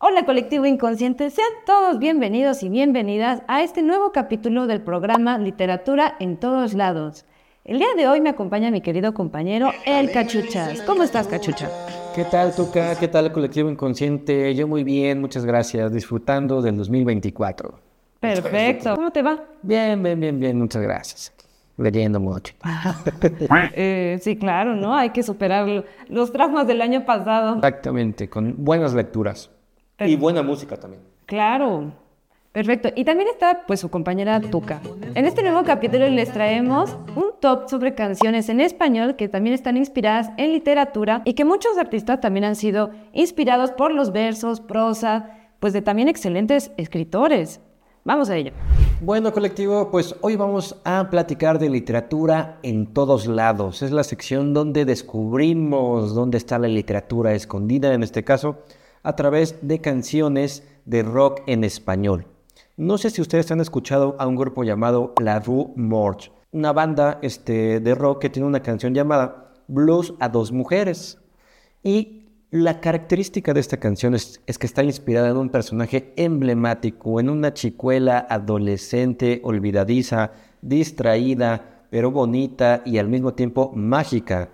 [0.00, 6.14] Hola colectivo inconsciente, sean todos bienvenidos y bienvenidas a este nuevo capítulo del programa Literatura
[6.20, 7.24] en todos lados.
[7.64, 10.82] El día de hoy me acompaña mi querido compañero El Cachuchas.
[10.82, 11.68] ¿Cómo estás, Cachucha?
[12.14, 12.96] ¿Qué tal, Tuca?
[12.96, 14.54] ¿Qué tal, colectivo inconsciente?
[14.54, 15.92] Yo muy bien, muchas gracias.
[15.92, 17.80] Disfrutando del 2024.
[18.20, 18.94] Perfecto.
[18.94, 19.46] ¿Cómo te va?
[19.62, 21.34] Bien, bien, bien, bien, muchas gracias.
[21.76, 22.54] Leyendo mucho.
[23.74, 24.94] Eh, sí, claro, ¿no?
[24.94, 27.56] Hay que superar los traumas del año pasado.
[27.56, 29.50] Exactamente, con buenas lecturas.
[30.00, 31.02] Y buena música también.
[31.26, 31.92] Claro.
[32.52, 32.88] Perfecto.
[32.96, 34.80] Y también está pues su compañera Tuca.
[35.14, 39.76] En este nuevo capítulo les traemos un top sobre canciones en español que también están
[39.76, 45.30] inspiradas en literatura y que muchos artistas también han sido inspirados por los versos, prosa,
[45.60, 47.60] pues de también excelentes escritores.
[48.04, 48.52] Vamos a ello.
[49.02, 53.82] Bueno, colectivo, pues hoy vamos a platicar de literatura en todos lados.
[53.82, 58.58] Es la sección donde descubrimos dónde está la literatura escondida, en este caso,
[59.08, 62.26] a través de canciones de rock en español.
[62.76, 67.18] No sé si ustedes han escuchado a un grupo llamado La Rue Morte, una banda
[67.22, 71.16] este, de rock que tiene una canción llamada Blues a dos mujeres.
[71.82, 77.30] Y la característica de esta canción es, que está inspirada en un personaje emblemático, en
[77.30, 84.50] una chicuela adolescente, olvidadiza, distraída, pero bonita y al mismo tiempo mágica,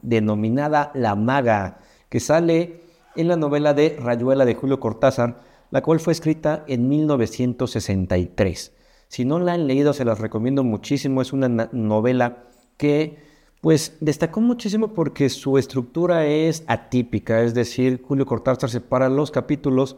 [0.00, 2.85] denominada La Maga, que sale
[3.16, 8.72] en la novela de Rayuela de Julio Cortázar, la cual fue escrita en 1963.
[9.08, 11.22] Si no la han leído, se las recomiendo muchísimo.
[11.22, 12.44] Es una novela
[12.76, 13.18] que
[13.60, 19.96] pues destacó muchísimo porque su estructura es atípica, es decir, Julio Cortázar separa los capítulos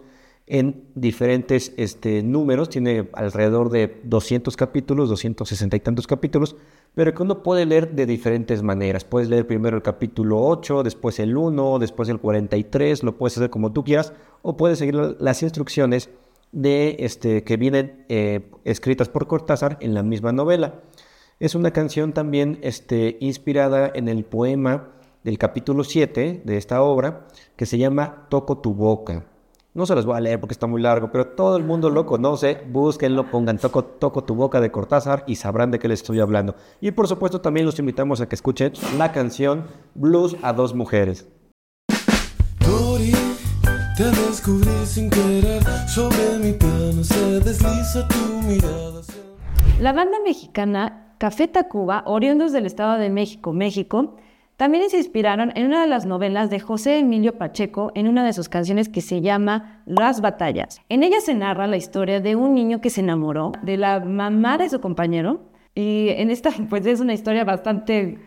[0.50, 6.56] en diferentes este, números, tiene alrededor de 200 capítulos, 260 y tantos capítulos,
[6.94, 9.04] pero que uno puede leer de diferentes maneras.
[9.04, 13.50] Puedes leer primero el capítulo 8, después el 1, después el 43, lo puedes hacer
[13.50, 16.10] como tú quieras, o puedes seguir las instrucciones
[16.52, 20.80] de, este, que vienen eh, escritas por Cortázar en la misma novela.
[21.40, 24.88] Es una canción también este, inspirada en el poema
[25.24, 27.26] del capítulo 7 de esta obra,
[27.56, 29.26] que se llama Toco tu boca.
[29.78, 32.04] No se los voy a leer porque está muy largo, pero todo el mundo lo
[32.04, 32.60] conoce.
[32.68, 36.56] Búsquenlo, pongan toco, toco tu boca de Cortázar y sabrán de qué les estoy hablando.
[36.80, 41.28] Y por supuesto también los invitamos a que escuchen la canción Blues a dos mujeres.
[43.96, 46.58] te descubrí sin querer, sobre mi
[47.04, 49.02] se desliza tu mirada.
[49.80, 54.16] La banda mexicana Café Tacuba, oriundos del Estado de México, México,
[54.58, 58.32] también se inspiraron en una de las novelas de José Emilio Pacheco en una de
[58.32, 60.80] sus canciones que se llama Las batallas.
[60.88, 64.58] En ella se narra la historia de un niño que se enamoró de la mamá
[64.58, 65.42] de su compañero
[65.76, 68.18] y en esta pues es una historia bastante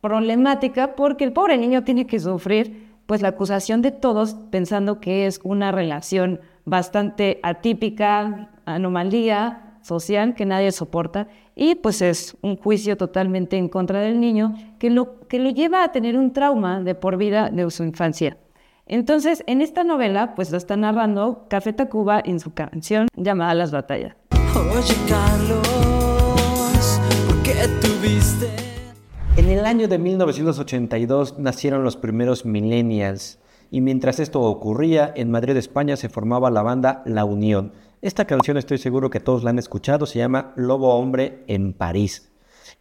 [0.00, 5.28] problemática porque el pobre niño tiene que sufrir pues la acusación de todos pensando que
[5.28, 12.96] es una relación bastante atípica, anomalía, social que nadie soporta y pues es un juicio
[12.96, 16.94] totalmente en contra del niño que lo, que lo lleva a tener un trauma de
[16.94, 18.36] por vida de su infancia.
[18.88, 23.72] Entonces, en esta novela, pues lo está narrando Café Tacuba en su canción llamada Las
[23.72, 24.14] Batallas.
[24.54, 28.48] Oye, Carlos, ¿por qué tuviste?
[29.36, 33.38] En el año de 1982 nacieron los primeros millennials
[33.70, 37.72] y mientras esto ocurría, en Madrid, España, se formaba la banda La Unión
[38.06, 42.30] esta canción estoy seguro que todos la han escuchado, se llama Lobo Hombre en París.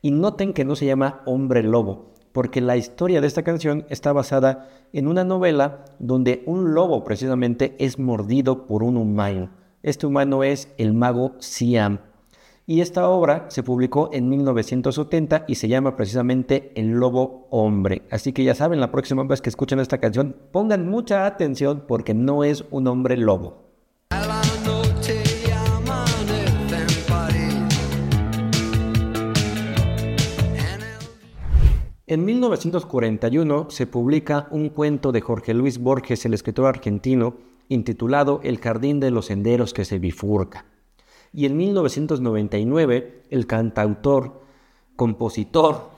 [0.03, 4.13] Y noten que no se llama Hombre Lobo, porque la historia de esta canción está
[4.13, 9.49] basada en una novela donde un lobo precisamente es mordido por un humano.
[9.81, 12.01] Este humano es el mago Siam.
[12.67, 18.03] Y esta obra se publicó en 1970 y se llama precisamente El Lobo Hombre.
[18.11, 22.13] Así que ya saben, la próxima vez que escuchen esta canción, pongan mucha atención porque
[22.13, 23.64] no es un hombre lobo.
[32.15, 37.35] En 1941 se publica un cuento de Jorge Luis Borges, el escritor argentino,
[37.67, 40.63] intitulado El jardín de los senderos que se bifurca.
[41.33, 44.43] Y en 1999 el cantautor,
[44.95, 45.89] compositor,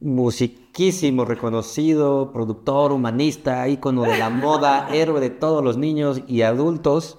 [0.00, 7.16] musiquísimo, reconocido, productor, humanista, ícono de la moda, héroe de todos los niños y adultos,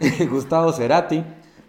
[0.30, 1.22] Gustavo Cerati,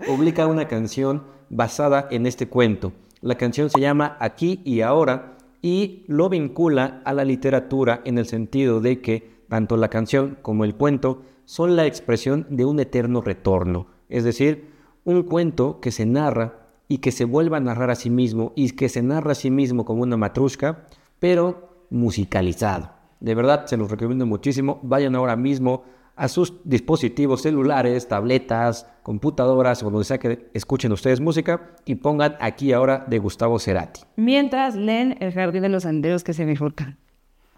[0.08, 2.94] publica una canción basada en este cuento.
[3.20, 8.26] La canción se llama Aquí y Ahora y lo vincula a la literatura en el
[8.26, 13.22] sentido de que tanto la canción como el cuento son la expresión de un eterno
[13.22, 14.70] retorno, es decir,
[15.04, 18.72] un cuento que se narra y que se vuelva a narrar a sí mismo y
[18.72, 20.86] que se narra a sí mismo como una matrushka,
[21.20, 22.92] pero musicalizado.
[23.20, 24.80] De verdad, se los recomiendo muchísimo.
[24.84, 25.84] Vayan ahora mismo
[26.22, 32.36] a sus dispositivos celulares, tabletas, computadoras o donde sea que escuchen ustedes música y pongan
[32.40, 34.02] aquí ahora de Gustavo Cerati.
[34.18, 37.00] Mientras leen El Jardín de los Anderos que se bifurcan.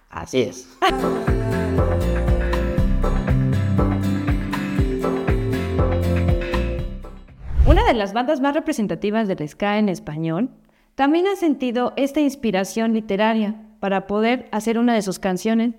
[0.10, 0.77] Así es.
[7.68, 10.51] Una de las bandas más representativas del ska en español
[10.95, 15.74] también ha sentido esta inspiración literaria para poder hacer una de sus canciones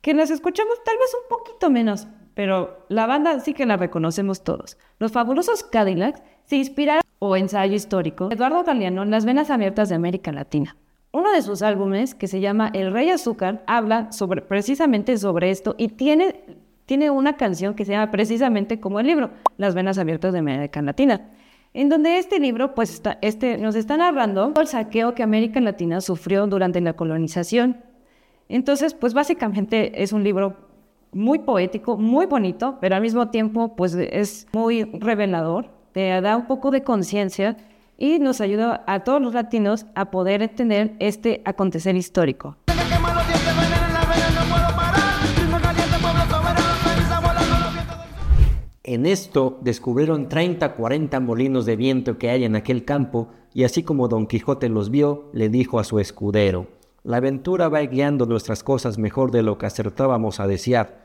[0.00, 4.42] que las escuchamos tal vez un poquito menos, pero la banda sí que la reconocemos
[4.42, 4.78] todos.
[4.98, 10.32] Los fabulosos Cadillacs se inspiraron o ensayo histórico Eduardo Galeano Las venas abiertas de América
[10.32, 10.76] Latina.
[11.12, 15.74] Uno de sus álbumes, que se llama El Rey Azúcar, habla sobre, precisamente sobre esto
[15.76, 16.40] y tiene,
[16.86, 20.80] tiene una canción que se llama precisamente como el libro, Las venas abiertas de América
[20.80, 21.30] Latina,
[21.74, 26.00] en donde este libro pues está, este, nos está narrando el saqueo que América Latina
[26.00, 27.76] sufrió durante la colonización
[28.52, 30.56] entonces, pues básicamente es un libro
[31.12, 36.46] muy poético, muy bonito, pero al mismo tiempo pues es muy revelador, te da un
[36.46, 37.56] poco de conciencia
[37.98, 42.56] y nos ayuda a todos los latinos a poder entender este acontecer histórico.
[48.84, 53.84] En esto descubrieron 30, 40 molinos de viento que hay en aquel campo, y así
[53.84, 56.66] como Don Quijote los vio, le dijo a su escudero,
[57.04, 61.01] la aventura va guiando nuestras cosas mejor de lo que acertábamos a desear,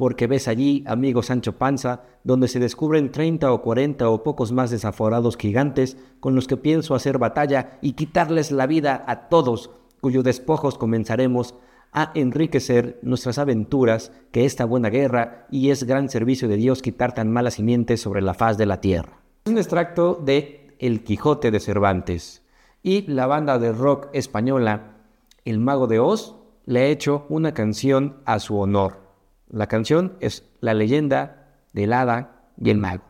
[0.00, 4.70] porque ves allí, amigo Sancho Panza, donde se descubren treinta o cuarenta o pocos más
[4.70, 10.24] desaforados gigantes con los que pienso hacer batalla y quitarles la vida a todos, cuyos
[10.24, 11.54] despojos comenzaremos
[11.92, 17.12] a enriquecer nuestras aventuras, que esta buena guerra y es gran servicio de Dios quitar
[17.12, 19.20] tan malas simientes sobre la faz de la tierra.
[19.44, 22.42] Es un extracto de El Quijote de Cervantes
[22.82, 24.96] y la banda de rock española
[25.44, 29.09] el mago de Oz le ha hecho una canción a su honor.
[29.52, 33.02] La canción es La leyenda del hada y el mago.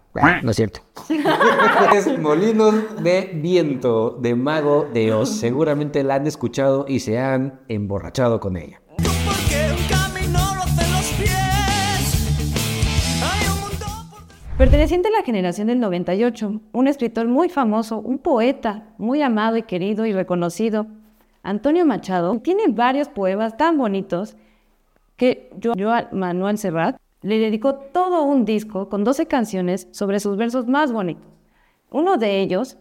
[0.42, 0.80] No es cierto.
[1.94, 5.28] es Molinos de Viento de Mago de Oz.
[5.28, 8.80] Seguramente la han escuchado y se han emborrachado con ella.
[14.56, 19.62] Perteneciente a la generación del 98, un escritor muy famoso, un poeta muy amado y
[19.62, 20.86] querido y reconocido,
[21.42, 24.36] Antonio Machado tiene varios poemas tan bonitos
[25.20, 30.38] que yo, a Manuel Serrat le dedicó todo un disco con 12 canciones sobre sus
[30.38, 31.26] versos más bonitos.
[31.90, 32.78] Uno de ellos,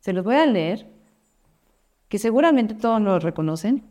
[0.00, 0.90] se los voy a leer,
[2.10, 3.82] que seguramente todos lo reconocen.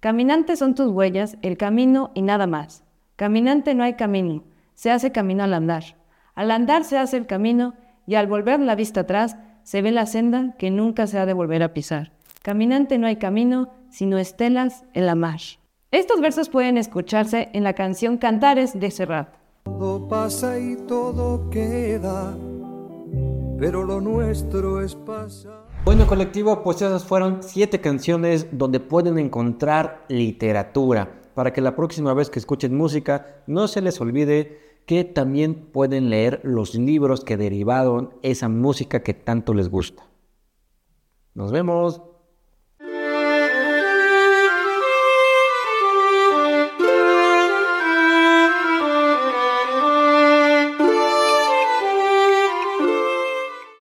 [0.00, 2.84] Caminantes son tus huellas, el camino y nada más.
[3.16, 4.42] Caminante no hay camino,
[4.72, 5.84] se hace camino al andar.
[6.34, 7.74] Al andar se hace el camino
[8.06, 11.34] y al volver la vista atrás se ve la senda que nunca se ha de
[11.34, 12.12] volver a pisar.
[12.40, 15.40] Caminante no hay camino, sino estelas en la mar.
[15.96, 19.34] Estos versos pueden escucharse en la canción Cantares de Serrat.
[19.64, 22.36] Todo pasa y todo queda,
[23.58, 25.64] pero lo nuestro es pasar.
[25.86, 32.12] Bueno, colectivo, pues esas fueron siete canciones donde pueden encontrar literatura, para que la próxima
[32.12, 37.38] vez que escuchen música no se les olvide que también pueden leer los libros que
[37.38, 40.02] derivaron esa música que tanto les gusta.
[41.32, 42.02] Nos vemos.